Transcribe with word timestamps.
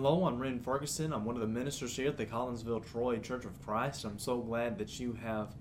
Hello, 0.00 0.26
I'm 0.26 0.38
Ren 0.38 0.60
Ferguson. 0.60 1.12
I'm 1.12 1.24
one 1.24 1.34
of 1.34 1.40
the 1.40 1.48
ministers 1.48 1.96
here 1.96 2.06
at 2.06 2.16
the 2.16 2.24
Collinsville 2.24 2.88
Troy 2.88 3.18
Church 3.18 3.44
of 3.44 3.60
Christ. 3.66 4.04
I'm 4.04 4.20
so 4.20 4.38
glad 4.38 4.78
that 4.78 5.00
you 5.00 5.14
have 5.14 5.56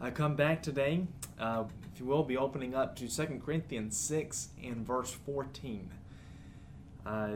uh, 0.00 0.10
come 0.10 0.34
back 0.34 0.64
today. 0.64 1.06
Uh, 1.38 1.62
if 1.94 2.00
you 2.00 2.06
will, 2.06 2.24
be 2.24 2.36
opening 2.36 2.74
up 2.74 2.96
to 2.96 3.06
2 3.06 3.40
Corinthians 3.46 3.96
6 3.96 4.48
and 4.64 4.84
verse 4.84 5.12
14. 5.12 5.88
Uh, 7.06 7.28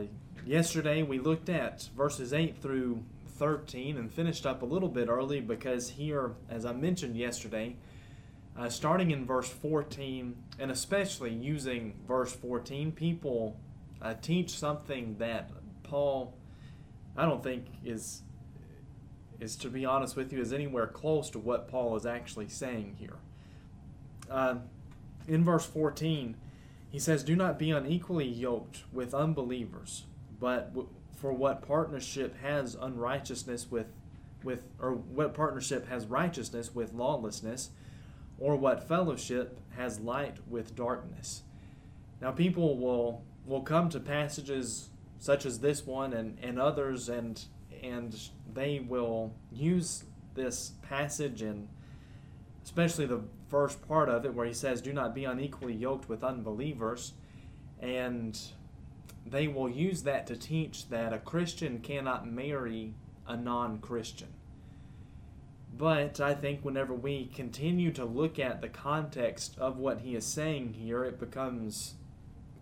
yesterday 0.45 1.01
we 1.01 1.17
looked 1.17 1.47
at 1.47 1.87
verses 1.95 2.33
8 2.33 2.61
through 2.61 3.01
13 3.37 3.95
and 3.95 4.11
finished 4.11 4.45
up 4.45 4.63
a 4.63 4.65
little 4.65 4.89
bit 4.89 5.07
early 5.07 5.39
because 5.39 5.91
here, 5.91 6.33
as 6.49 6.65
I 6.65 6.73
mentioned 6.73 7.15
yesterday, 7.15 7.77
uh, 8.59 8.67
starting 8.67 9.11
in 9.11 9.25
verse 9.25 9.47
14 9.47 10.35
and 10.59 10.71
especially 10.71 11.31
using 11.31 11.93
verse 12.05 12.33
14, 12.33 12.91
people 12.91 13.55
uh, 14.01 14.13
teach 14.21 14.49
something 14.49 15.15
that 15.19 15.49
Paul, 15.93 16.33
I 17.15 17.23
don't 17.23 17.43
think 17.43 17.67
is 17.85 18.23
is 19.39 19.55
to 19.57 19.69
be 19.69 19.85
honest 19.85 20.15
with 20.15 20.33
you, 20.33 20.41
is 20.41 20.51
anywhere 20.51 20.87
close 20.87 21.29
to 21.29 21.37
what 21.37 21.67
Paul 21.67 21.95
is 21.95 22.03
actually 22.03 22.49
saying 22.49 22.95
here. 22.97 23.17
Uh, 24.27 24.55
in 25.27 25.43
verse 25.43 25.67
14, 25.67 26.35
he 26.89 26.97
says, 26.97 27.23
"Do 27.23 27.35
not 27.35 27.59
be 27.59 27.69
unequally 27.69 28.27
yoked 28.27 28.85
with 28.91 29.13
unbelievers, 29.13 30.05
but 30.39 30.73
for 31.15 31.31
what 31.31 31.61
partnership 31.61 32.37
has 32.37 32.73
unrighteousness 32.73 33.69
with 33.69 33.93
with 34.43 34.65
or 34.79 34.93
what 34.93 35.35
partnership 35.35 35.87
has 35.89 36.07
righteousness 36.07 36.73
with 36.73 36.91
lawlessness, 36.93 37.69
or 38.39 38.55
what 38.55 38.87
fellowship 38.87 39.59
has 39.75 39.99
light 39.99 40.37
with 40.47 40.75
darkness." 40.75 41.43
Now, 42.19 42.31
people 42.31 42.79
will 42.79 43.23
will 43.45 43.61
come 43.61 43.89
to 43.89 43.99
passages 43.99 44.89
such 45.23 45.45
as 45.45 45.61
this 45.61 45.85
one 45.85 46.11
and, 46.11 46.37
and 46.41 46.59
others, 46.59 47.07
and 47.07 47.45
and 47.81 48.29
they 48.53 48.81
will 48.81 49.33
use 49.53 50.03
this 50.33 50.73
passage 50.81 51.41
and 51.41 51.69
especially 52.65 53.05
the 53.05 53.21
first 53.47 53.87
part 53.87 54.09
of 54.09 54.25
it 54.25 54.33
where 54.33 54.45
he 54.45 54.53
says, 54.53 54.81
"Do 54.81 54.91
not 54.91 55.15
be 55.15 55.23
unequally 55.23 55.75
yoked 55.75 56.09
with 56.09 56.25
unbelievers," 56.25 57.13
and 57.79 58.37
they 59.25 59.47
will 59.47 59.69
use 59.69 60.03
that 60.03 60.27
to 60.27 60.35
teach 60.35 60.89
that 60.89 61.13
a 61.13 61.19
Christian 61.19 61.79
cannot 61.79 62.29
marry 62.29 62.93
a 63.25 63.37
non-Christian. 63.37 64.33
But 65.77 66.19
I 66.19 66.33
think 66.33 66.65
whenever 66.65 66.93
we 66.93 67.27
continue 67.27 67.93
to 67.93 68.03
look 68.03 68.39
at 68.39 68.59
the 68.59 68.67
context 68.67 69.57
of 69.57 69.77
what 69.77 70.01
he 70.01 70.15
is 70.15 70.25
saying 70.25 70.73
here, 70.73 71.05
it 71.05 71.17
becomes 71.17 71.93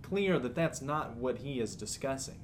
clear 0.04 0.38
that 0.38 0.54
that's 0.54 0.84
not 0.84 1.16
what 1.16 1.40
he 1.40 1.60
is 1.60 1.76
discussing 1.76 2.38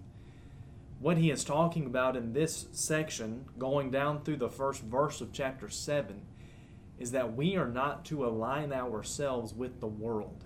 what 0.99 1.17
he 1.17 1.29
is 1.29 1.43
talking 1.43 1.85
about 1.85 2.15
in 2.15 2.33
this 2.33 2.67
section, 2.71 3.45
going 3.57 3.91
down 3.91 4.23
through 4.23 4.37
the 4.37 4.49
first 4.49 4.81
verse 4.81 5.21
of 5.21 5.31
chapter 5.31 5.69
7, 5.69 6.21
is 6.97 7.11
that 7.11 7.35
we 7.35 7.55
are 7.55 7.67
not 7.67 8.03
to 8.05 8.25
align 8.25 8.73
ourselves 8.73 9.53
with 9.53 9.79
the 9.79 9.87
world. 9.87 10.45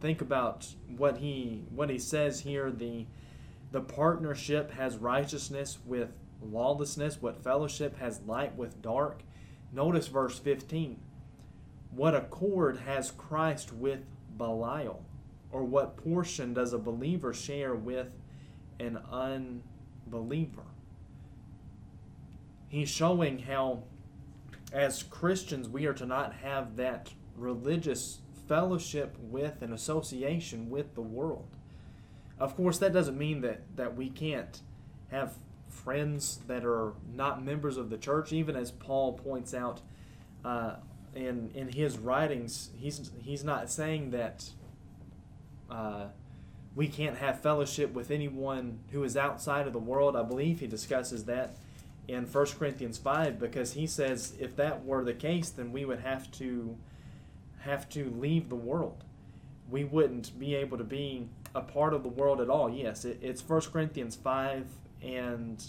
Think 0.00 0.20
about 0.20 0.68
what 0.96 1.18
he 1.18 1.64
what 1.70 1.90
he 1.90 1.98
says 1.98 2.40
here 2.40 2.70
the 2.70 3.06
the 3.72 3.80
partnership 3.80 4.70
has 4.72 4.96
righteousness 4.98 5.78
with 5.84 6.10
lawlessness, 6.40 7.20
what 7.20 7.42
fellowship 7.42 7.98
has 7.98 8.20
light 8.20 8.54
with 8.54 8.80
dark. 8.80 9.22
Notice 9.72 10.06
verse 10.06 10.38
15. 10.38 11.00
What 11.90 12.14
accord 12.14 12.78
has 12.86 13.10
Christ 13.10 13.72
with 13.72 14.00
Belial? 14.36 15.04
Or 15.50 15.64
what 15.64 15.96
portion 15.96 16.54
does 16.54 16.72
a 16.72 16.78
believer 16.78 17.32
share 17.32 17.74
with 17.74 18.12
an 18.80 18.98
unbeliever. 19.10 20.64
He's 22.68 22.88
showing 22.88 23.40
how, 23.40 23.84
as 24.72 25.02
Christians, 25.04 25.68
we 25.68 25.86
are 25.86 25.92
to 25.94 26.06
not 26.06 26.34
have 26.34 26.76
that 26.76 27.12
religious 27.36 28.20
fellowship 28.48 29.16
with 29.20 29.62
and 29.62 29.72
association 29.72 30.68
with 30.70 30.94
the 30.94 31.00
world. 31.02 31.56
Of 32.38 32.56
course, 32.56 32.78
that 32.78 32.92
doesn't 32.92 33.16
mean 33.16 33.40
that, 33.42 33.62
that 33.76 33.96
we 33.96 34.10
can't 34.10 34.60
have 35.10 35.34
friends 35.68 36.40
that 36.46 36.64
are 36.64 36.94
not 37.12 37.44
members 37.44 37.76
of 37.76 37.90
the 37.90 37.98
church, 37.98 38.32
even 38.32 38.56
as 38.56 38.70
Paul 38.70 39.12
points 39.12 39.54
out 39.54 39.80
uh, 40.44 40.76
in, 41.14 41.50
in 41.54 41.68
his 41.68 41.98
writings. 41.98 42.70
He's, 42.76 43.10
he's 43.22 43.44
not 43.44 43.70
saying 43.70 44.10
that. 44.10 44.44
Uh, 45.70 46.06
we 46.76 46.88
can't 46.88 47.18
have 47.18 47.40
fellowship 47.40 47.92
with 47.92 48.10
anyone 48.10 48.80
who 48.90 49.04
is 49.04 49.16
outside 49.16 49.66
of 49.66 49.72
the 49.72 49.78
world. 49.78 50.16
I 50.16 50.22
believe 50.22 50.60
he 50.60 50.66
discusses 50.66 51.24
that 51.24 51.56
in 52.08 52.26
1 52.26 52.46
Corinthians 52.58 52.98
5 52.98 53.38
because 53.38 53.72
he 53.72 53.86
says 53.86 54.34
if 54.38 54.56
that 54.56 54.84
were 54.84 55.04
the 55.04 55.14
case 55.14 55.48
then 55.50 55.72
we 55.72 55.84
would 55.84 56.00
have 56.00 56.30
to 56.32 56.76
have 57.60 57.88
to 57.90 58.10
leave 58.10 58.48
the 58.48 58.56
world. 58.56 59.04
We 59.70 59.84
wouldn't 59.84 60.38
be 60.38 60.54
able 60.54 60.76
to 60.76 60.84
be 60.84 61.28
a 61.54 61.62
part 61.62 61.94
of 61.94 62.02
the 62.02 62.08
world 62.10 62.40
at 62.40 62.50
all. 62.50 62.68
Yes, 62.68 63.04
it, 63.04 63.18
it's 63.22 63.48
1 63.48 63.60
Corinthians 63.72 64.16
5 64.16 64.66
and 65.02 65.64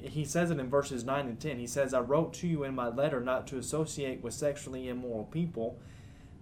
he 0.00 0.24
says 0.24 0.50
it 0.50 0.58
in 0.58 0.68
verses 0.68 1.04
9 1.04 1.26
and 1.26 1.38
10. 1.38 1.58
He 1.58 1.66
says, 1.66 1.94
I 1.94 2.00
wrote 2.00 2.32
to 2.34 2.48
you 2.48 2.64
in 2.64 2.74
my 2.74 2.88
letter 2.88 3.20
not 3.20 3.46
to 3.48 3.58
associate 3.58 4.22
with 4.22 4.34
sexually 4.34 4.88
immoral 4.88 5.24
people 5.24 5.78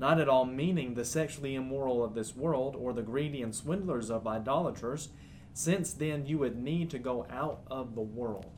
not 0.00 0.18
at 0.18 0.30
all 0.30 0.46
meaning 0.46 0.94
the 0.94 1.04
sexually 1.04 1.54
immoral 1.54 2.02
of 2.02 2.14
this 2.14 2.34
world 2.34 2.74
or 2.74 2.94
the 2.94 3.02
greedy 3.02 3.42
and 3.42 3.54
swindlers 3.54 4.10
of 4.10 4.26
idolaters, 4.26 5.10
since 5.52 5.92
then 5.92 6.24
you 6.24 6.38
would 6.38 6.56
need 6.56 6.88
to 6.90 6.98
go 6.98 7.26
out 7.30 7.60
of 7.70 7.94
the 7.94 8.00
world. 8.00 8.50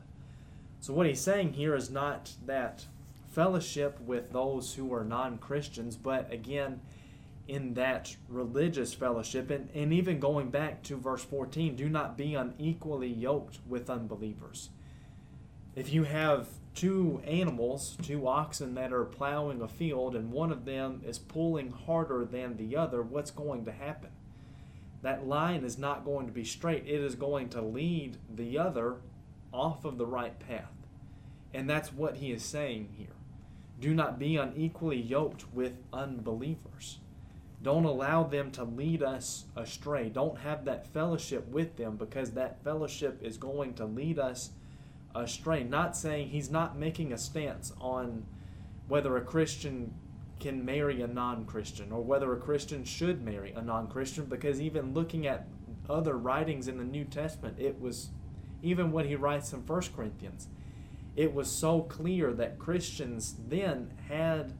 So, 0.79 0.93
what 0.93 1.05
he's 1.05 1.19
saying 1.19 1.53
here 1.53 1.75
is 1.75 1.91
not 1.91 2.31
that 2.45 2.85
fellowship 3.29 3.99
with 3.99 4.31
those 4.31 4.75
who 4.75 4.93
are 4.93 5.03
non 5.03 5.37
Christians, 5.37 5.97
but 5.97 6.31
again, 6.31 6.79
in 7.45 7.73
that 7.73 8.15
religious 8.29 8.93
fellowship, 8.93 9.49
and, 9.49 9.69
and 9.73 9.91
even 9.91 10.19
going 10.19 10.49
back 10.49 10.81
to 10.83 10.95
verse 10.95 11.23
14, 11.23 11.75
do 11.75 11.89
not 11.89 12.17
be 12.17 12.35
unequally 12.35 13.11
yoked 13.11 13.59
with 13.67 13.89
unbelievers. 13.89 14.69
If 15.75 15.91
you 15.91 16.03
have 16.03 16.47
two 16.75 17.21
animals, 17.25 17.97
two 18.01 18.27
oxen 18.27 18.75
that 18.75 18.93
are 18.93 19.05
plowing 19.05 19.61
a 19.61 19.67
field, 19.67 20.15
and 20.15 20.31
one 20.31 20.51
of 20.51 20.65
them 20.65 21.01
is 21.05 21.19
pulling 21.19 21.71
harder 21.71 22.25
than 22.25 22.57
the 22.57 22.75
other, 22.75 23.01
what's 23.01 23.31
going 23.31 23.65
to 23.65 23.71
happen? 23.71 24.09
That 25.01 25.27
line 25.27 25.63
is 25.63 25.77
not 25.77 26.05
going 26.05 26.27
to 26.27 26.31
be 26.31 26.45
straight. 26.45 26.85
It 26.87 27.01
is 27.01 27.15
going 27.15 27.49
to 27.49 27.61
lead 27.61 28.17
the 28.33 28.57
other 28.57 28.97
off 29.51 29.85
of 29.85 29.97
the 29.97 30.05
right 30.05 30.37
path. 30.39 30.71
And 31.53 31.69
that's 31.69 31.93
what 31.93 32.17
he 32.17 32.31
is 32.31 32.43
saying 32.43 32.89
here. 32.97 33.07
Do 33.79 33.93
not 33.93 34.17
be 34.17 34.37
unequally 34.37 35.01
yoked 35.01 35.45
with 35.53 35.73
unbelievers. 35.91 36.99
Don't 37.61 37.85
allow 37.85 38.23
them 38.23 38.51
to 38.51 38.63
lead 38.63 39.03
us 39.03 39.45
astray. 39.55 40.09
Don't 40.09 40.39
have 40.39 40.65
that 40.65 40.87
fellowship 40.87 41.47
with 41.47 41.77
them 41.77 41.97
because 41.97 42.31
that 42.31 42.63
fellowship 42.63 43.21
is 43.21 43.37
going 43.37 43.73
to 43.75 43.85
lead 43.85 44.19
us 44.19 44.51
astray. 45.15 45.63
Not 45.63 45.95
saying 45.95 46.29
he's 46.29 46.49
not 46.49 46.77
making 46.77 47.13
a 47.13 47.17
stance 47.17 47.73
on 47.79 48.25
whether 48.87 49.15
a 49.17 49.21
Christian 49.21 49.93
can 50.39 50.65
marry 50.65 51.01
a 51.01 51.07
non 51.07 51.45
Christian 51.45 51.91
or 51.91 52.01
whether 52.01 52.33
a 52.33 52.37
Christian 52.37 52.83
should 52.83 53.23
marry 53.23 53.51
a 53.51 53.61
non 53.61 53.87
Christian, 53.87 54.25
because 54.25 54.59
even 54.59 54.93
looking 54.93 55.25
at 55.27 55.47
other 55.89 56.17
writings 56.17 56.67
in 56.67 56.77
the 56.77 56.83
New 56.83 57.05
Testament, 57.05 57.57
it 57.59 57.79
was 57.79 58.09
even 58.61 58.91
what 58.91 59.05
he 59.05 59.15
writes 59.15 59.51
in 59.53 59.59
1 59.59 59.81
Corinthians, 59.95 60.47
it 61.15 61.33
was 61.33 61.51
so 61.51 61.81
clear 61.81 62.33
that 62.33 62.57
Christians 62.57 63.35
then 63.47 63.93
had 64.07 64.53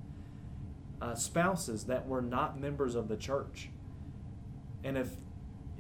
uh, 1.02 1.16
spouses 1.16 1.86
that 1.86 2.08
were 2.08 2.22
not 2.22 2.60
members 2.60 2.96
of 2.96 3.08
the 3.08 3.18
church. 3.18 3.70
And 4.84 4.98
if 4.98 5.10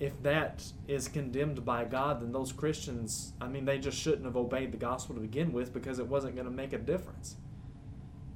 if 0.04 0.22
that 0.22 0.62
is 0.86 1.08
condemned 1.08 1.64
by 1.64 1.86
God, 1.86 2.22
then 2.22 2.34
those 2.34 2.52
Christians, 2.52 3.32
I 3.40 3.48
mean, 3.48 3.64
they 3.64 3.78
just 3.78 3.98
shouldn't 3.98 4.26
have 4.26 4.36
obeyed 4.36 4.74
the 4.74 4.78
gospel 4.78 5.16
to 5.16 5.22
begin 5.22 5.54
with 5.54 5.74
because 5.74 5.98
it 5.98 6.08
wasn't 6.08 6.36
going 6.36 6.46
to 6.46 6.52
make 6.52 6.74
a 6.74 6.78
difference. 6.78 7.38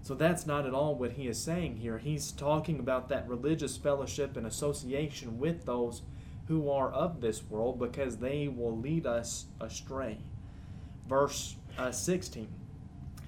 So 0.02 0.16
that's 0.16 0.46
not 0.46 0.66
at 0.66 0.74
all 0.74 0.96
what 0.96 1.12
he 1.12 1.28
is 1.28 1.38
saying 1.38 1.76
here. 1.76 1.98
He's 1.98 2.32
talking 2.32 2.80
about 2.80 3.10
that 3.10 3.28
religious 3.28 3.76
fellowship 3.76 4.38
and 4.38 4.48
association 4.48 5.40
with 5.40 5.66
those 5.66 6.04
who 6.48 6.70
are 6.70 6.90
of 6.90 7.20
this 7.20 7.44
world 7.44 7.80
because 7.80 8.16
they 8.16 8.48
will 8.48 8.78
lead 8.78 9.06
us 9.06 9.48
astray. 9.60 10.20
Verse 11.06 11.58
uh, 11.78 11.92
16, 11.92 12.48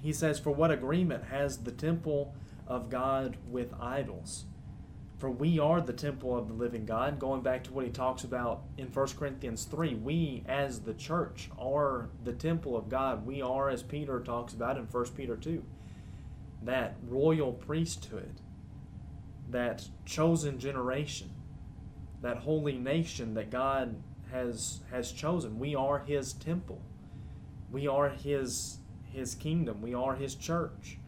he 0.00 0.14
says, 0.14 0.38
For 0.38 0.50
what 0.50 0.70
agreement 0.70 1.24
has 1.24 1.58
the 1.58 1.72
temple 1.72 2.34
of 2.66 2.88
God 2.88 3.36
with 3.50 3.74
idols? 3.78 4.46
For 5.20 5.30
we 5.30 5.58
are 5.58 5.82
the 5.82 5.92
temple 5.92 6.34
of 6.34 6.48
the 6.48 6.54
living 6.54 6.86
God. 6.86 7.18
Going 7.18 7.42
back 7.42 7.62
to 7.64 7.72
what 7.74 7.84
he 7.84 7.90
talks 7.90 8.24
about 8.24 8.62
in 8.78 8.86
1 8.86 9.08
Corinthians 9.18 9.64
3, 9.64 9.96
we 9.96 10.42
as 10.48 10.80
the 10.80 10.94
church 10.94 11.50
are 11.58 12.08
the 12.24 12.32
temple 12.32 12.74
of 12.74 12.88
God. 12.88 13.26
We 13.26 13.42
are, 13.42 13.68
as 13.68 13.82
Peter 13.82 14.20
talks 14.20 14.54
about 14.54 14.78
in 14.78 14.84
1 14.84 15.04
Peter 15.10 15.36
2, 15.36 15.62
that 16.62 16.96
royal 17.06 17.52
priesthood, 17.52 18.40
that 19.50 19.86
chosen 20.06 20.58
generation, 20.58 21.30
that 22.22 22.38
holy 22.38 22.78
nation 22.78 23.34
that 23.34 23.50
God 23.50 24.02
has 24.32 24.80
has 24.90 25.12
chosen. 25.12 25.58
We 25.58 25.74
are 25.74 25.98
his 25.98 26.32
temple. 26.32 26.80
We 27.70 27.86
are 27.86 28.08
his 28.08 28.78
his 29.12 29.34
kingdom. 29.34 29.82
We 29.82 29.92
are 29.92 30.14
his 30.14 30.34
church. 30.34 30.98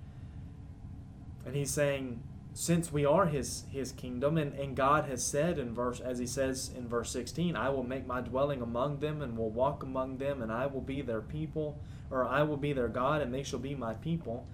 And 1.47 1.56
he's 1.56 1.70
saying, 1.70 2.23
since 2.54 2.93
we 2.93 3.06
are 3.06 3.26
his 3.26 3.64
his 3.70 3.93
kingdom, 3.93 4.37
and, 4.37 4.52
and 4.54 4.76
God 4.76 5.06
has 5.06 5.25
said 5.25 5.58
in 5.58 5.75
verse 5.75 6.00
as 6.00 6.19
he 6.19 6.26
says 6.26 6.70
in 6.76 6.87
verse 6.87 7.10
16, 7.10 7.56
I 7.56 7.70
will 7.70 7.82
make 7.82 8.06
my 8.06 8.20
dwelling 8.20 8.60
among 8.60 8.99
them 8.99 9.22
and 9.22 9.37
will 9.37 9.50
walk 9.50 9.82
among 9.82 10.19
them, 10.19 10.43
and 10.43 10.52
I 10.52 10.66
will 10.66 10.81
be 10.82 11.00
their 11.00 11.22
people, 11.22 11.78
or 12.10 12.26
I 12.26 12.43
will 12.43 12.58
be 12.58 12.72
their 12.72 12.88
God, 12.88 13.22
and 13.22 13.32
they 13.32 13.43
shall 13.43 13.58
be 13.58 13.75
my 13.75 13.94
people. 13.94 14.46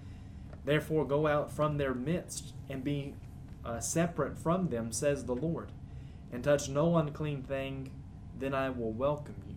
Therefore 0.64 1.06
go 1.06 1.26
out 1.26 1.50
from 1.50 1.76
their 1.76 1.94
midst 1.94 2.52
and 2.68 2.84
be 2.84 3.14
uh, 3.64 3.80
separate 3.80 4.38
from 4.38 4.68
them, 4.68 4.92
says 4.92 5.24
the 5.24 5.34
Lord, 5.34 5.72
and 6.32 6.44
touch 6.44 6.68
no 6.68 6.96
unclean 6.96 7.42
thing, 7.42 7.90
then 8.38 8.54
I 8.54 8.70
will 8.70 8.92
welcome 8.92 9.42
you. 9.48 9.56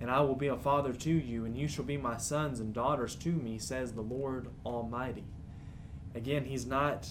And 0.00 0.10
I 0.10 0.20
will 0.20 0.36
be 0.36 0.48
a 0.48 0.56
father 0.56 0.92
to 0.92 1.10
you, 1.10 1.44
and 1.44 1.56
you 1.56 1.66
shall 1.66 1.84
be 1.84 1.96
my 1.96 2.18
sons 2.18 2.60
and 2.60 2.74
daughters 2.74 3.14
to 3.16 3.32
me, 3.32 3.58
says 3.58 3.92
the 3.92 4.02
Lord 4.02 4.48
Almighty. 4.64 5.24
Again, 6.14 6.44
he's 6.44 6.66
not 6.66 7.08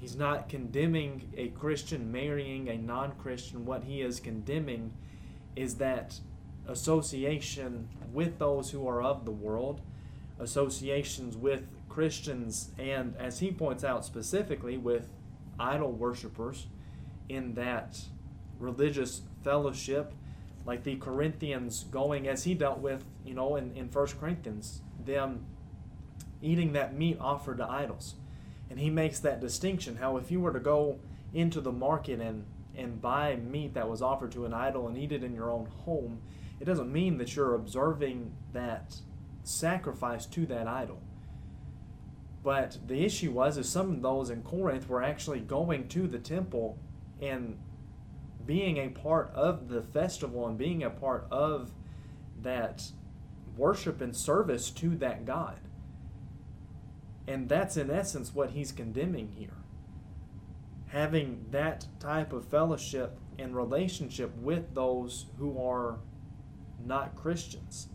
he's 0.00 0.16
not 0.16 0.48
condemning 0.48 1.32
a 1.36 1.48
Christian 1.48 2.10
marrying 2.12 2.68
a 2.68 2.76
non-Christian. 2.76 3.64
What 3.64 3.84
he 3.84 4.00
is 4.00 4.20
condemning 4.20 4.92
is 5.56 5.76
that 5.76 6.20
association 6.66 7.88
with 8.12 8.38
those 8.38 8.70
who 8.70 8.86
are 8.86 9.02
of 9.02 9.24
the 9.24 9.30
world, 9.30 9.80
associations 10.38 11.36
with 11.36 11.62
Christians, 11.88 12.70
and 12.78 13.16
as 13.18 13.40
he 13.40 13.50
points 13.50 13.82
out 13.82 14.04
specifically, 14.04 14.76
with 14.76 15.08
idol 15.58 15.92
worshippers 15.92 16.66
in 17.28 17.54
that 17.54 17.98
religious 18.58 19.22
fellowship, 19.42 20.12
like 20.64 20.84
the 20.84 20.96
Corinthians 20.96 21.84
going 21.90 22.28
as 22.28 22.44
he 22.44 22.54
dealt 22.54 22.78
with, 22.78 23.04
you 23.24 23.34
know, 23.34 23.56
in, 23.56 23.74
in 23.74 23.86
1 23.86 24.06
Corinthians, 24.20 24.82
them 25.04 25.46
eating 26.42 26.72
that 26.72 26.94
meat 26.94 27.16
offered 27.20 27.58
to 27.58 27.68
idols. 27.68 28.14
And 28.70 28.78
he 28.78 28.90
makes 28.90 29.20
that 29.20 29.40
distinction 29.40 29.96
how 29.96 30.16
if 30.16 30.30
you 30.30 30.40
were 30.40 30.52
to 30.52 30.60
go 30.60 30.98
into 31.32 31.60
the 31.60 31.72
market 31.72 32.20
and, 32.20 32.44
and 32.76 33.00
buy 33.00 33.36
meat 33.36 33.74
that 33.74 33.88
was 33.88 34.02
offered 34.02 34.32
to 34.32 34.44
an 34.44 34.54
idol 34.54 34.88
and 34.88 34.96
eat 34.96 35.12
it 35.12 35.24
in 35.24 35.34
your 35.34 35.50
own 35.50 35.66
home, 35.84 36.20
it 36.60 36.64
doesn't 36.64 36.92
mean 36.92 37.18
that 37.18 37.34
you're 37.36 37.54
observing 37.54 38.32
that 38.52 38.96
sacrifice 39.42 40.26
to 40.26 40.46
that 40.46 40.66
idol. 40.66 41.00
But 42.42 42.78
the 42.86 43.04
issue 43.04 43.32
was 43.32 43.58
is 43.58 43.68
some 43.68 43.90
of 43.90 44.02
those 44.02 44.30
in 44.30 44.42
Corinth 44.42 44.88
were 44.88 45.02
actually 45.02 45.40
going 45.40 45.88
to 45.88 46.06
the 46.06 46.18
temple 46.18 46.78
and 47.20 47.58
being 48.46 48.78
a 48.78 48.88
part 48.88 49.30
of 49.34 49.68
the 49.68 49.82
festival 49.82 50.46
and 50.46 50.56
being 50.56 50.82
a 50.82 50.90
part 50.90 51.26
of 51.30 51.72
that 52.40 52.90
worship 53.56 54.00
and 54.00 54.16
service 54.16 54.70
to 54.70 54.96
that 54.96 55.26
God. 55.26 55.58
And 57.28 57.46
that's 57.46 57.76
in 57.76 57.90
essence 57.90 58.34
what 58.34 58.50
he's 58.52 58.72
condemning 58.72 59.28
here. 59.36 59.52
Having 60.86 61.44
that 61.50 61.86
type 62.00 62.32
of 62.32 62.46
fellowship 62.46 63.18
and 63.38 63.54
relationship 63.54 64.34
with 64.38 64.74
those 64.74 65.26
who 65.38 65.62
are 65.62 65.98
not 66.82 67.14
Christians, 67.14 67.88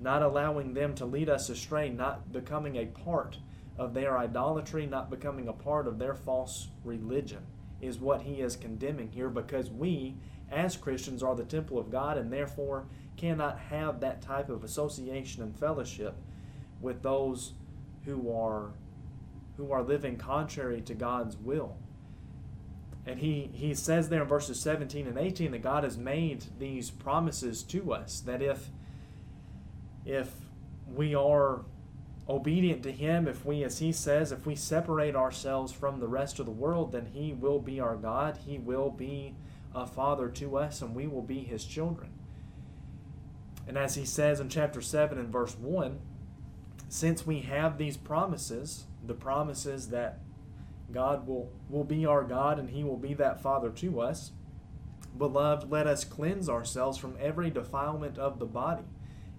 not 0.00 0.22
allowing 0.22 0.72
them 0.72 0.94
to 0.94 1.04
lead 1.04 1.28
us 1.28 1.50
astray, 1.50 1.90
not 1.90 2.32
becoming 2.32 2.78
a 2.78 2.86
part 2.86 3.36
of 3.76 3.92
their 3.92 4.16
idolatry, 4.16 4.86
not 4.86 5.10
becoming 5.10 5.48
a 5.48 5.52
part 5.52 5.86
of 5.86 5.98
their 5.98 6.14
false 6.14 6.68
religion, 6.82 7.44
is 7.82 7.98
what 7.98 8.22
he 8.22 8.40
is 8.40 8.56
condemning 8.56 9.10
here 9.10 9.28
because 9.28 9.68
we, 9.70 10.16
as 10.50 10.78
Christians, 10.78 11.22
are 11.22 11.36
the 11.36 11.44
temple 11.44 11.78
of 11.78 11.90
God 11.90 12.16
and 12.16 12.32
therefore 12.32 12.86
cannot 13.18 13.58
have 13.58 14.00
that 14.00 14.22
type 14.22 14.48
of 14.48 14.64
association 14.64 15.42
and 15.42 15.54
fellowship 15.54 16.14
with 16.80 17.02
those 17.02 17.52
who 18.04 18.32
are 18.32 18.70
who 19.56 19.70
are 19.72 19.82
living 19.82 20.16
contrary 20.16 20.80
to 20.80 20.94
God's 20.94 21.36
will. 21.36 21.76
And 23.04 23.18
he, 23.18 23.50
he 23.52 23.74
says 23.74 24.08
there 24.08 24.22
in 24.22 24.28
verses 24.28 24.60
17 24.60 25.06
and 25.06 25.18
18 25.18 25.50
that 25.50 25.62
God 25.62 25.84
has 25.84 25.98
made 25.98 26.44
these 26.58 26.90
promises 26.90 27.62
to 27.64 27.92
us 27.92 28.20
that 28.20 28.40
if 28.40 28.70
if 30.04 30.32
we 30.86 31.14
are 31.14 31.64
obedient 32.28 32.82
to 32.84 32.92
him, 32.92 33.26
if 33.26 33.44
we, 33.44 33.64
as 33.64 33.78
he 33.78 33.92
says, 33.92 34.32
if 34.32 34.46
we 34.46 34.54
separate 34.54 35.16
ourselves 35.16 35.72
from 35.72 36.00
the 36.00 36.08
rest 36.08 36.38
of 36.38 36.46
the 36.46 36.52
world, 36.52 36.92
then 36.92 37.06
he 37.06 37.32
will 37.32 37.58
be 37.58 37.80
our 37.80 37.96
God. 37.96 38.38
He 38.46 38.58
will 38.58 38.90
be 38.90 39.34
a 39.74 39.86
father 39.86 40.28
to 40.28 40.56
us, 40.56 40.82
and 40.82 40.94
we 40.94 41.06
will 41.06 41.22
be 41.22 41.40
his 41.40 41.64
children. 41.64 42.10
And 43.66 43.78
as 43.78 43.94
he 43.94 44.04
says 44.04 44.40
in 44.40 44.48
chapter 44.48 44.80
7 44.80 45.18
and 45.18 45.28
verse 45.28 45.56
1, 45.56 45.98
since 46.92 47.26
we 47.26 47.40
have 47.40 47.78
these 47.78 47.96
promises, 47.96 48.84
the 49.02 49.14
promises 49.14 49.88
that 49.88 50.18
God 50.92 51.26
will, 51.26 51.50
will 51.70 51.84
be 51.84 52.04
our 52.04 52.22
God 52.22 52.58
and 52.58 52.68
he 52.68 52.84
will 52.84 52.98
be 52.98 53.14
that 53.14 53.40
father 53.40 53.70
to 53.70 54.02
us, 54.02 54.32
beloved, 55.16 55.70
let 55.70 55.86
us 55.86 56.04
cleanse 56.04 56.50
ourselves 56.50 56.98
from 56.98 57.16
every 57.18 57.48
defilement 57.48 58.18
of 58.18 58.38
the 58.38 58.44
body 58.44 58.84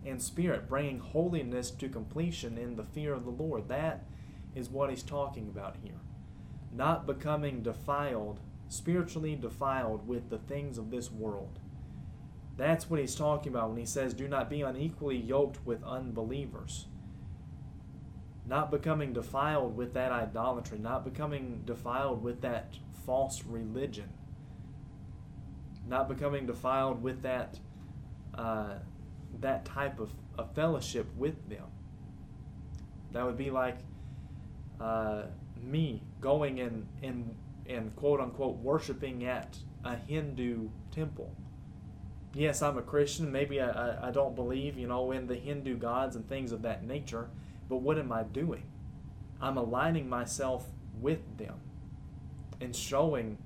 and 0.03 0.19
spirit, 0.19 0.67
bringing 0.67 0.97
holiness 0.97 1.69
to 1.69 1.89
completion 1.89 2.57
in 2.57 2.75
the 2.75 2.83
fear 2.83 3.13
of 3.13 3.23
the 3.23 3.29
Lord. 3.29 3.67
That 3.67 4.03
is 4.55 4.69
what 4.69 4.89
he's 4.89 5.03
talking 5.03 5.47
about 5.47 5.75
here. 5.83 6.01
Not 6.75 7.05
becoming 7.05 7.61
defiled, 7.61 8.39
spiritually 8.67 9.35
defiled 9.35 10.07
with 10.07 10.31
the 10.31 10.39
things 10.39 10.79
of 10.79 10.89
this 10.89 11.11
world. 11.11 11.59
That's 12.57 12.89
what 12.89 12.99
he's 12.99 13.13
talking 13.13 13.51
about 13.53 13.69
when 13.69 13.77
he 13.77 13.85
says, 13.85 14.15
Do 14.15 14.27
not 14.27 14.49
be 14.49 14.63
unequally 14.63 15.17
yoked 15.17 15.63
with 15.67 15.83
unbelievers. 15.83 16.87
Not 18.45 18.71
becoming 18.71 19.13
defiled 19.13 19.75
with 19.75 19.93
that 19.93 20.11
idolatry, 20.11 20.77
not 20.77 21.05
becoming 21.05 21.61
defiled 21.65 22.21
with 22.21 22.41
that 22.41 22.73
false 23.05 23.43
religion, 23.45 24.09
not 25.87 26.09
becoming 26.09 26.45
defiled 26.45 27.01
with 27.01 27.21
that. 27.23 27.59
Uh, 28.33 28.75
that 29.41 29.65
type 29.65 29.99
of, 29.99 30.11
of 30.37 30.53
fellowship 30.55 31.07
with 31.15 31.49
them. 31.49 31.65
That 33.11 33.25
would 33.25 33.37
be 33.37 33.51
like 33.51 33.77
uh, 34.79 35.23
me 35.61 36.01
going 36.19 36.59
and, 36.59 36.87
and, 37.01 37.35
and 37.67 37.95
quote 37.95 38.19
unquote 38.19 38.57
worshiping 38.57 39.25
at 39.25 39.57
a 39.83 39.95
Hindu 39.95 40.69
temple. 40.91 41.35
Yes, 42.33 42.63
I'm 42.63 42.77
a 42.77 42.81
Christian. 42.81 43.31
Maybe 43.31 43.61
I, 43.61 43.69
I, 43.69 44.07
I 44.07 44.11
don't 44.11 44.35
believe, 44.35 44.77
you 44.77 44.87
know, 44.87 45.11
in 45.11 45.27
the 45.27 45.35
Hindu 45.35 45.77
gods 45.77 46.15
and 46.15 46.27
things 46.27 46.51
of 46.51 46.63
that 46.63 46.83
nature. 46.83 47.29
But 47.69 47.77
what 47.77 47.97
am 47.97 48.11
I 48.11 48.23
doing? 48.23 48.63
I'm 49.41 49.57
aligning 49.57 50.09
myself 50.09 50.67
with 50.99 51.37
them 51.37 51.55
and 52.61 52.75
showing, 52.75 53.37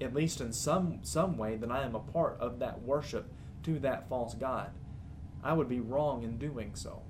at 0.00 0.14
least 0.14 0.40
in 0.40 0.52
some 0.52 0.98
some 1.02 1.36
way, 1.36 1.56
that 1.56 1.70
I 1.70 1.84
am 1.84 1.94
a 1.94 2.00
part 2.00 2.36
of 2.40 2.58
that 2.58 2.82
worship 2.82 3.32
to 3.64 3.78
that 3.80 4.08
false 4.08 4.34
god. 4.34 4.70
I 5.42 5.52
would 5.52 5.68
be 5.68 5.80
wrong 5.80 6.22
in 6.22 6.38
doing 6.38 6.72
so. 6.74 7.02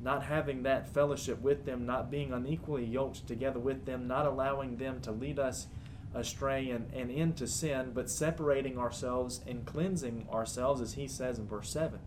Not 0.00 0.24
having 0.24 0.62
that 0.62 0.88
fellowship 0.88 1.40
with 1.40 1.64
them, 1.64 1.84
not 1.84 2.10
being 2.10 2.32
unequally 2.32 2.84
yoked 2.84 3.26
together 3.26 3.58
with 3.58 3.84
them, 3.84 4.06
not 4.06 4.26
allowing 4.26 4.76
them 4.76 5.00
to 5.02 5.12
lead 5.12 5.38
us 5.38 5.66
astray 6.14 6.70
and, 6.70 6.90
and 6.94 7.10
into 7.10 7.46
sin, 7.46 7.92
but 7.92 8.10
separating 8.10 8.78
ourselves 8.78 9.42
and 9.46 9.66
cleansing 9.66 10.26
ourselves, 10.32 10.80
as 10.80 10.94
he 10.94 11.06
says 11.06 11.38
in 11.38 11.46
verse 11.46 11.70
7, 11.70 11.98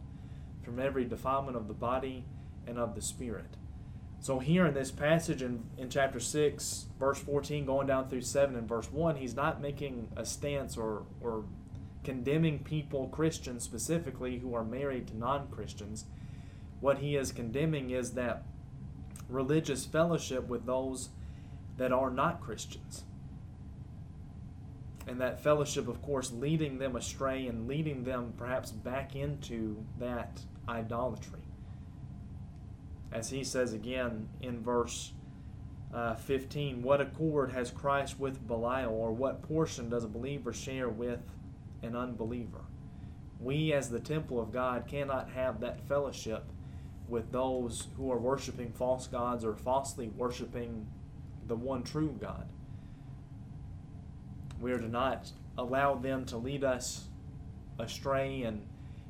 from 0.64 0.80
every 0.80 1.06
defilement 1.06 1.58
of 1.58 1.68
the 1.68 1.74
body 1.74 2.26
and 2.68 2.78
of 2.78 2.96
the 2.96 3.02
spirit. 3.02 3.58
So, 4.20 4.38
here 4.38 4.68
in 4.68 4.76
this 4.76 4.92
passage 4.92 5.42
in, 5.42 5.64
in 5.78 5.90
chapter 5.90 6.20
6, 6.20 6.86
verse 7.00 7.20
14, 7.20 7.66
going 7.66 7.88
down 7.88 8.08
through 8.08 8.22
7 8.22 8.56
and 8.56 8.70
verse 8.70 8.92
1, 8.92 9.16
he's 9.16 9.36
not 9.36 9.62
making 9.62 10.10
a 10.16 10.26
stance 10.26 10.78
or, 10.78 11.06
or 11.22 11.46
condemning 12.04 12.60
people, 12.60 13.08
Christians 13.08 13.64
specifically, 13.64 14.38
who 14.38 14.54
are 14.54 14.64
married 14.64 15.08
to 15.08 15.18
non 15.18 15.48
Christians. 15.48 16.06
What 16.82 17.00
he 17.00 17.16
is 17.16 17.32
condemning 17.32 17.90
is 17.90 18.12
that 18.12 18.44
religious 19.28 19.86
fellowship 19.86 20.48
with 20.48 20.66
those 20.66 21.10
that 21.78 21.92
are 21.92 22.12
not 22.12 22.42
Christians. 22.42 23.04
And 25.08 25.20
that 25.20 25.42
fellowship, 25.42 25.88
of 25.88 26.02
course, 26.04 26.32
leading 26.32 26.78
them 26.78 26.96
astray 26.96 27.48
and 27.48 27.68
leading 27.68 28.04
them 28.04 28.34
perhaps 28.38 28.72
back 28.72 29.16
into 29.16 29.84
that 29.98 30.42
idolatry. 30.70 31.41
As 33.12 33.30
he 33.30 33.44
says 33.44 33.74
again 33.74 34.30
in 34.42 34.62
verse 34.62 35.14
uh, 35.94 36.16
15, 36.16 36.82
what 36.82 37.02
accord 37.02 37.52
has 37.52 37.70
Christ 37.70 38.20
with 38.20 38.48
Belial, 38.48 38.94
or 38.94 39.12
what 39.12 39.42
portion 39.42 39.90
does 39.90 40.06
a 40.06 40.08
believer 40.08 40.54
share 40.54 40.88
with 40.88 41.20
an 41.84 41.96
unbeliever. 41.96 42.62
We, 43.40 43.74
as 43.74 43.90
the 43.90 44.00
temple 44.00 44.40
of 44.40 44.54
God, 44.54 44.88
cannot 44.88 45.32
have 45.32 45.60
that 45.60 45.86
fellowship 45.88 46.46
with 47.08 47.32
those 47.32 47.88
who 47.98 48.12
are 48.12 48.18
worshiping 48.18 48.72
false 48.72 49.08
gods 49.08 49.44
or 49.44 49.56
falsely 49.56 50.08
worshiping 50.10 50.88
the 51.48 51.56
one 51.56 51.84
true 51.84 52.16
God. 52.22 52.48
We 54.62 54.72
are 54.72 54.80
to 54.80 54.88
not 54.88 55.32
allow 55.58 55.96
them 55.96 56.26
to 56.26 56.38
lead 56.38 56.64
us 56.64 57.08
astray 57.80 58.44
and 58.44 58.66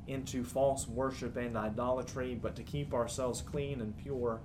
into 0.06 0.44
false 0.44 0.88
worship 0.88 1.36
and 1.36 1.56
idolatry, 1.56 2.38
but 2.40 2.56
to 2.56 2.62
keep 2.62 2.92
ourselves 2.92 3.40
clean 3.40 3.80
and 3.80 3.96
pure 3.96 4.40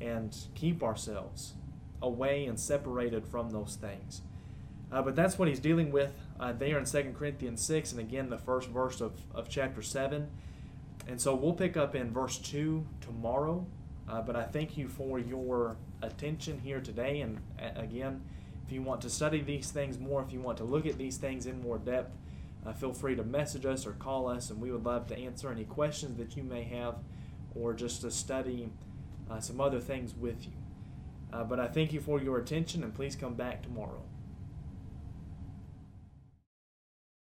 and 0.00 0.36
keep 0.54 0.82
ourselves 0.82 1.54
away 2.00 2.46
and 2.46 2.58
separated 2.58 3.26
from 3.26 3.50
those 3.50 3.76
things. 3.76 4.22
Uh, 4.90 5.02
but 5.02 5.14
that's 5.14 5.38
what 5.38 5.48
he's 5.48 5.60
dealing 5.60 5.92
with 5.92 6.12
uh, 6.40 6.52
there 6.52 6.78
in 6.78 6.84
2 6.84 7.14
Corinthians 7.18 7.62
6, 7.62 7.92
and 7.92 8.00
again, 8.00 8.30
the 8.30 8.38
first 8.38 8.68
verse 8.68 9.00
of, 9.00 9.12
of 9.34 9.48
chapter 9.48 9.82
7. 9.82 10.28
And 11.06 11.20
so 11.20 11.34
we'll 11.34 11.52
pick 11.52 11.76
up 11.76 11.94
in 11.94 12.12
verse 12.12 12.38
2 12.38 12.86
tomorrow. 13.00 13.66
Uh, 14.08 14.22
but 14.22 14.36
I 14.36 14.44
thank 14.44 14.78
you 14.78 14.88
for 14.88 15.18
your 15.18 15.76
attention 16.00 16.60
here 16.60 16.80
today. 16.80 17.20
And 17.20 17.38
uh, 17.60 17.80
again, 17.80 18.22
if 18.66 18.72
you 18.72 18.82
want 18.82 19.02
to 19.02 19.10
study 19.10 19.40
these 19.40 19.70
things 19.70 19.98
more, 19.98 20.22
if 20.22 20.32
you 20.32 20.40
want 20.40 20.58
to 20.58 20.64
look 20.64 20.86
at 20.86 20.96
these 20.96 21.18
things 21.18 21.46
in 21.46 21.62
more 21.62 21.78
depth, 21.78 22.16
uh, 22.68 22.72
feel 22.74 22.92
free 22.92 23.16
to 23.16 23.24
message 23.24 23.64
us 23.64 23.86
or 23.86 23.92
call 23.92 24.28
us, 24.28 24.50
and 24.50 24.60
we 24.60 24.70
would 24.70 24.84
love 24.84 25.06
to 25.06 25.18
answer 25.18 25.50
any 25.50 25.64
questions 25.64 26.18
that 26.18 26.36
you 26.36 26.42
may 26.42 26.64
have 26.64 26.96
or 27.54 27.72
just 27.72 28.02
to 28.02 28.10
study 28.10 28.70
uh, 29.30 29.40
some 29.40 29.60
other 29.60 29.80
things 29.80 30.14
with 30.14 30.44
you. 30.44 30.52
Uh, 31.32 31.44
but 31.44 31.58
I 31.58 31.68
thank 31.68 31.92
you 31.92 32.00
for 32.00 32.20
your 32.20 32.38
attention, 32.38 32.84
and 32.84 32.94
please 32.94 33.16
come 33.16 33.34
back 33.34 33.62
tomorrow. 33.62 34.02